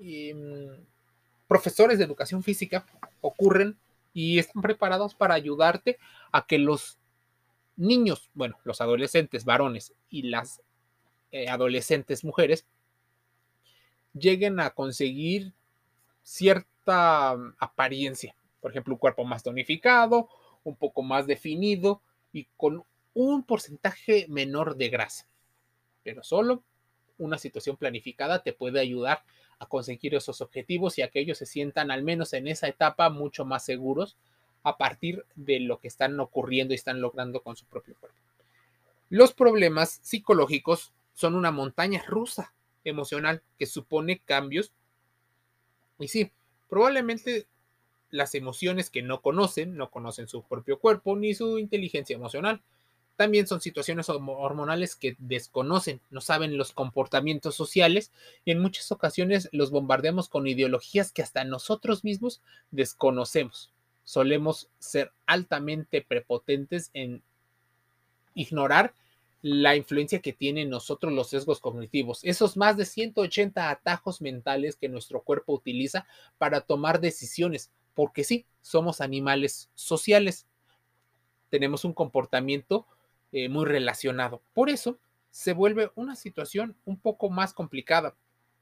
em, 0.00 0.68
profesores 1.46 1.98
de 1.98 2.04
educación 2.04 2.42
física 2.42 2.86
ocurren 3.20 3.76
y 4.18 4.40
están 4.40 4.62
preparados 4.62 5.14
para 5.14 5.34
ayudarte 5.34 5.96
a 6.32 6.44
que 6.44 6.58
los 6.58 6.98
niños, 7.76 8.32
bueno, 8.34 8.58
los 8.64 8.80
adolescentes 8.80 9.44
varones 9.44 9.94
y 10.10 10.22
las 10.22 10.60
eh, 11.30 11.48
adolescentes 11.48 12.24
mujeres 12.24 12.66
lleguen 14.14 14.58
a 14.58 14.70
conseguir 14.70 15.52
cierta 16.24 17.36
mm, 17.36 17.54
apariencia. 17.60 18.34
Por 18.60 18.72
ejemplo, 18.72 18.94
un 18.94 18.98
cuerpo 18.98 19.22
más 19.22 19.44
tonificado, 19.44 20.28
un 20.64 20.74
poco 20.74 21.02
más 21.02 21.28
definido 21.28 22.02
y 22.32 22.48
con 22.56 22.82
un 23.14 23.44
porcentaje 23.44 24.26
menor 24.28 24.74
de 24.74 24.88
grasa. 24.88 25.28
Pero 26.02 26.24
solo 26.24 26.64
una 27.18 27.38
situación 27.38 27.76
planificada 27.76 28.42
te 28.42 28.52
puede 28.52 28.80
ayudar 28.80 29.22
a 29.58 29.66
conseguir 29.66 30.14
esos 30.14 30.40
objetivos 30.40 30.98
y 30.98 31.02
a 31.02 31.08
que 31.08 31.20
ellos 31.20 31.38
se 31.38 31.46
sientan 31.46 31.90
al 31.90 32.02
menos 32.02 32.32
en 32.32 32.46
esa 32.48 32.68
etapa 32.68 33.10
mucho 33.10 33.44
más 33.44 33.64
seguros 33.64 34.16
a 34.62 34.76
partir 34.76 35.24
de 35.34 35.60
lo 35.60 35.78
que 35.78 35.88
están 35.88 36.18
ocurriendo 36.20 36.74
y 36.74 36.76
están 36.76 37.00
logrando 37.00 37.42
con 37.42 37.56
su 37.56 37.64
propio 37.66 37.94
cuerpo. 37.98 38.18
Los 39.10 39.32
problemas 39.32 40.00
psicológicos 40.02 40.92
son 41.14 41.34
una 41.34 41.50
montaña 41.50 42.02
rusa 42.06 42.52
emocional 42.84 43.42
que 43.58 43.66
supone 43.66 44.20
cambios. 44.24 44.72
Y 45.98 46.08
sí, 46.08 46.30
probablemente 46.68 47.46
las 48.10 48.34
emociones 48.34 48.90
que 48.90 49.02
no 49.02 49.20
conocen, 49.20 49.76
no 49.76 49.90
conocen 49.90 50.28
su 50.28 50.42
propio 50.42 50.78
cuerpo 50.78 51.16
ni 51.16 51.34
su 51.34 51.58
inteligencia 51.58 52.14
emocional. 52.14 52.62
También 53.18 53.48
son 53.48 53.60
situaciones 53.60 54.08
hormonales 54.10 54.94
que 54.94 55.16
desconocen, 55.18 56.00
no 56.08 56.20
saben 56.20 56.56
los 56.56 56.70
comportamientos 56.70 57.56
sociales 57.56 58.12
y 58.44 58.52
en 58.52 58.60
muchas 58.60 58.92
ocasiones 58.92 59.48
los 59.50 59.72
bombardeamos 59.72 60.28
con 60.28 60.46
ideologías 60.46 61.10
que 61.10 61.22
hasta 61.22 61.42
nosotros 61.42 62.04
mismos 62.04 62.40
desconocemos. 62.70 63.72
Solemos 64.04 64.70
ser 64.78 65.10
altamente 65.26 66.00
prepotentes 66.00 66.92
en 66.94 67.20
ignorar 68.34 68.94
la 69.42 69.74
influencia 69.74 70.20
que 70.20 70.32
tienen 70.32 70.70
nosotros 70.70 71.12
los 71.12 71.30
sesgos 71.30 71.58
cognitivos, 71.58 72.20
esos 72.22 72.56
más 72.56 72.76
de 72.76 72.84
180 72.84 73.68
atajos 73.68 74.20
mentales 74.20 74.76
que 74.76 74.88
nuestro 74.88 75.22
cuerpo 75.22 75.54
utiliza 75.54 76.06
para 76.38 76.60
tomar 76.60 77.00
decisiones, 77.00 77.72
porque 77.94 78.22
sí, 78.22 78.46
somos 78.62 79.00
animales 79.00 79.70
sociales, 79.74 80.46
tenemos 81.50 81.84
un 81.84 81.94
comportamiento 81.94 82.86
eh, 83.32 83.48
muy 83.48 83.64
relacionado. 83.64 84.42
Por 84.54 84.70
eso 84.70 84.98
se 85.30 85.52
vuelve 85.52 85.90
una 85.94 86.16
situación 86.16 86.76
un 86.84 86.98
poco 86.98 87.30
más 87.30 87.52
complicada. 87.54 88.14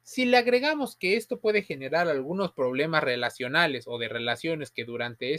Si 0.03 0.25
le 0.25 0.37
agregamos 0.37 0.97
que 0.97 1.17
esto 1.17 1.41
puede 1.41 1.63
generar 1.63 2.09
algunos 2.09 2.53
problemas 2.53 3.03
relacionales 3.03 3.87
o 3.89 3.99
de 3.99 4.09
relaciones 4.09 4.71
que 4.71 4.85
durante 4.85 5.35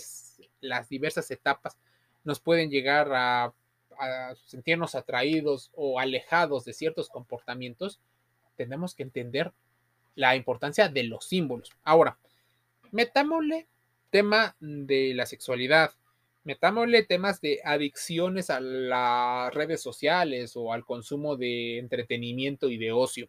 las 0.59 0.89
diversas 0.89 1.31
etapas 1.31 1.77
nos 2.23 2.39
pueden 2.39 2.69
llegar 2.69 3.09
a 3.13 3.53
a 3.99 4.35
sentirnos 4.45 4.95
atraídos 4.95 5.71
o 5.73 5.99
alejados 5.99 6.65
de 6.65 6.73
ciertos 6.73 7.09
comportamientos, 7.09 7.99
tenemos 8.55 8.95
que 8.95 9.03
entender 9.03 9.53
la 10.15 10.35
importancia 10.35 10.89
de 10.89 11.03
los 11.03 11.25
símbolos. 11.25 11.71
Ahora, 11.83 12.17
metámosle 12.91 13.67
tema 14.09 14.55
de 14.59 15.13
la 15.13 15.25
sexualidad, 15.25 15.91
metámosle 16.47 17.03
temas 17.03 17.41
de 17.41 17.59
adicciones 17.65 18.49
a 18.49 18.61
las 18.61 19.53
redes 19.53 19.81
sociales 19.81 20.53
o 20.55 20.71
al 20.71 20.85
consumo 20.85 21.35
de 21.35 21.77
entretenimiento 21.77 22.69
y 22.69 22.77
de 22.77 22.93
ocio, 22.93 23.27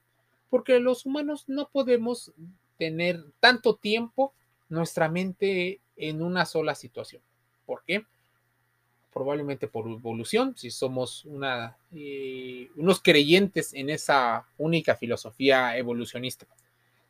porque 0.48 0.78
los 0.78 1.04
humanos 1.04 1.42
no 1.48 1.68
podemos 1.68 2.32
tener 2.76 3.24
tanto 3.40 3.74
tiempo 3.74 4.34
nuestra 4.68 5.08
mente 5.08 5.80
en 5.96 6.22
una 6.22 6.46
sola 6.46 6.76
situación. 6.76 7.20
¿Por 7.66 7.82
qué? 7.84 8.06
probablemente 9.12 9.66
por 9.66 9.88
evolución, 9.88 10.54
si 10.56 10.70
somos 10.70 11.26
eh, 11.92 12.68
unos 12.76 13.02
creyentes 13.02 13.74
en 13.74 13.90
esa 13.90 14.46
única 14.58 14.94
filosofía 14.94 15.76
evolucionista. 15.76 16.46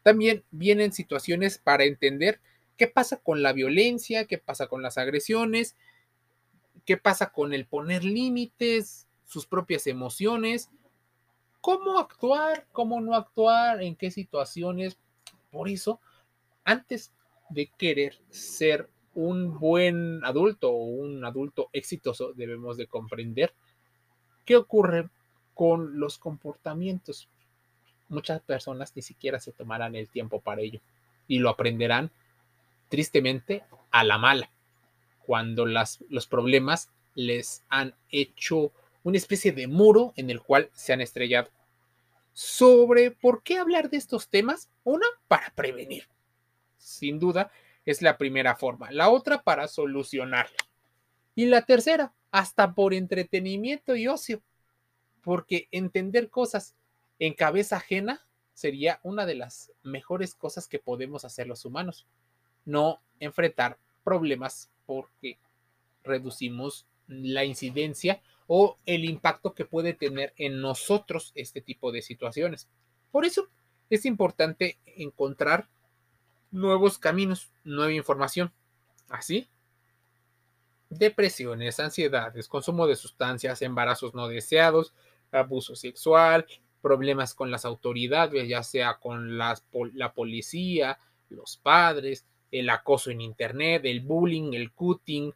También 0.03 0.43
vienen 0.51 0.95
situaciones 0.95 1.59
para 1.59 1.85
entender 1.85 2.41
qué 2.79 2.87
pasa 2.87 3.19
con 3.19 3.43
la 3.43 3.53
violencia, 3.53 4.25
qué 4.25 4.39
pasa 4.39 4.69
con 4.69 4.81
las 4.81 4.97
agresiones, 4.97 5.77
qué 6.89 6.97
pasa 6.97 7.31
con 7.33 7.53
el 7.53 7.67
poner 7.67 8.03
límites, 8.03 9.07
sus 9.27 9.45
propias 9.45 9.87
emociones, 9.87 10.71
cómo 11.61 11.99
actuar, 11.99 12.67
cómo 12.73 12.99
no 13.03 13.15
actuar, 13.15 13.83
en 13.83 13.95
qué 13.95 14.11
situaciones. 14.11 14.97
Por 15.51 15.69
eso, 15.69 16.01
antes 16.65 17.13
de 17.51 17.67
querer 17.67 18.19
ser 18.31 18.89
un 19.13 19.59
buen 19.59 20.25
adulto 20.25 20.71
o 20.71 20.85
un 20.87 21.27
adulto 21.27 21.69
exitoso 21.75 22.33
debemos 22.33 22.79
de 22.79 22.87
comprender 22.87 23.53
qué 24.47 24.57
ocurre 24.57 25.11
con 25.53 26.01
los 26.01 26.17
comportamientos. 26.17 27.29
Muchas 28.09 28.41
personas 28.41 28.97
ni 28.97 29.03
siquiera 29.03 29.39
se 29.41 29.53
tomarán 29.53 29.95
el 29.95 30.09
tiempo 30.09 30.41
para 30.41 30.63
ello 30.63 30.81
y 31.27 31.39
lo 31.39 31.51
aprenderán 31.51 32.11
tristemente 32.89 33.63
a 33.91 34.05
la 34.05 34.17
mala, 34.17 34.51
cuando 35.29 35.67
las, 35.67 36.03
los 36.09 36.27
problemas 36.27 36.89
les 37.15 37.63
han 37.69 37.95
hecho 38.09 38.73
una 39.03 39.19
especie 39.19 39.53
de 39.53 39.67
muro 39.67 40.15
en 40.17 40.31
el 40.31 40.41
cual 40.41 40.71
se 40.73 40.95
han 40.95 41.03
estrellado. 41.03 41.51
Sobre 42.33 43.11
por 43.11 43.43
qué 43.43 43.59
hablar 43.59 43.91
de 43.91 43.99
estos 43.99 44.31
temas, 44.31 44.71
una, 44.85 45.05
para 45.29 45.51
prevenir. 45.51 46.09
Sin 46.79 47.19
duda, 47.19 47.53
es 47.85 48.01
la 48.01 48.17
primera 48.17 48.57
forma. 48.57 48.91
La 48.91 49.11
otra 49.11 49.43
para 49.43 49.69
solucionar. 49.69 50.49
Y 51.35 51.45
la 51.45 51.61
tercera, 51.61 52.15
hasta 52.31 52.73
por 52.73 52.95
entretenimiento 52.95 53.97
y 53.97 54.09
ocio. 54.09 54.41
Porque 55.21 55.69
entender 55.73 56.31
cosas 56.31 56.75
en 57.19 57.35
cabeza 57.35 57.77
ajena 57.77 58.27
sería 58.55 58.99
una 59.03 59.27
de 59.27 59.35
las 59.35 59.73
mejores 59.83 60.35
cosas 60.35 60.69
que 60.69 60.79
podemos 60.79 61.27
hacer 61.27 61.47
los 61.47 61.67
humanos. 61.67 62.07
No 62.65 63.03
enfrentar 63.21 63.77
problemas 64.03 64.71
porque 64.89 65.39
reducimos 66.03 66.87
la 67.09 67.45
incidencia 67.45 68.23
o 68.47 68.79
el 68.87 69.05
impacto 69.05 69.53
que 69.53 69.67
puede 69.67 69.93
tener 69.93 70.33
en 70.39 70.63
nosotros 70.63 71.33
este 71.35 71.61
tipo 71.61 71.93
de 71.93 72.01
situaciones. 72.01 72.71
Por 73.13 73.27
eso 73.27 73.51
es 73.91 74.07
importante 74.07 74.79
encontrar 74.87 75.69
nuevos 76.51 76.97
caminos, 76.97 77.53
nueva 77.65 77.93
información. 77.93 78.51
Así, 79.11 79.47
depresiones, 80.89 81.79
ansiedades, 81.81 82.49
consumo 82.49 82.87
de 82.87 82.97
sustancias, 82.97 83.61
embarazos 83.61 84.15
no 84.15 84.27
deseados, 84.27 84.95
abuso 85.31 85.77
sexual, 85.77 86.47
problemas 86.81 87.35
con 87.35 87.51
las 87.51 87.67
autoridades, 87.67 88.49
ya 88.49 88.63
sea 88.63 88.95
con 88.95 89.37
la 89.37 90.13
policía, 90.15 90.99
los 91.29 91.59
padres, 91.59 92.25
el 92.51 92.71
acoso 92.71 93.11
en 93.11 93.21
Internet, 93.21 93.83
el 93.85 94.01
bullying, 94.01 94.55
el 94.55 94.73
cutting, 94.73 95.33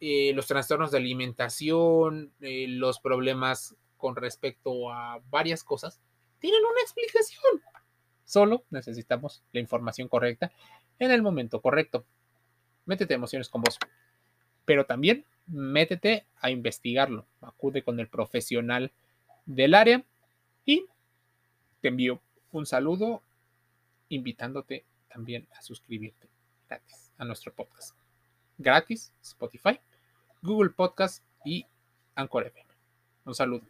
eh, 0.00 0.32
los 0.34 0.46
trastornos 0.46 0.90
de 0.90 0.98
alimentación, 0.98 2.32
eh, 2.40 2.66
los 2.68 3.00
problemas 3.00 3.76
con 3.96 4.16
respecto 4.16 4.90
a 4.92 5.20
varias 5.28 5.64
cosas 5.64 6.00
tienen 6.38 6.64
una 6.64 6.80
explicación. 6.80 7.60
Solo 8.24 8.64
necesitamos 8.70 9.42
la 9.52 9.60
información 9.60 10.08
correcta 10.08 10.52
en 10.98 11.10
el 11.10 11.22
momento 11.22 11.60
correcto. 11.60 12.04
Métete 12.84 13.14
emociones 13.14 13.48
con 13.48 13.62
vos. 13.62 13.78
Pero 14.64 14.86
también 14.86 15.24
métete 15.46 16.26
a 16.40 16.50
investigarlo. 16.50 17.26
Acude 17.40 17.82
con 17.82 17.98
el 18.00 18.08
profesional 18.08 18.92
del 19.46 19.74
área 19.74 20.04
y 20.64 20.86
te 21.80 21.88
envío 21.88 22.20
un 22.52 22.66
saludo 22.66 23.22
invitándote 24.10 24.84
también 25.08 25.48
a 25.58 25.62
suscribirte 25.62 26.28
gratis 26.68 27.12
a 27.16 27.24
nuestro 27.24 27.52
podcast. 27.52 27.96
Gratis, 28.58 29.12
Spotify, 29.22 29.80
Google 30.42 30.70
Podcast 30.70 31.24
y 31.44 31.66
Anchor 32.14 32.46
FM. 32.46 32.68
Un 33.24 33.34
saludo. 33.34 33.66